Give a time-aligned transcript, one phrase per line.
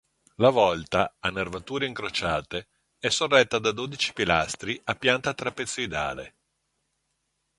[0.37, 6.37] La volta, a nervature incrociate, è sorretta da dodici pilastri a pianta trapezoidale.